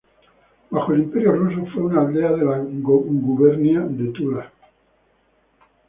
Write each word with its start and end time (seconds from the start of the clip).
Bajo 0.71 0.93
el 0.93 1.01
Imperio 1.01 1.33
ruso, 1.33 1.63
fue 1.71 1.83
una 1.83 2.01
aldea 2.01 2.31
de 2.31 2.43
la 2.43 2.57
gubernia 2.57 3.81
de 3.81 4.09
Tula. 4.09 4.51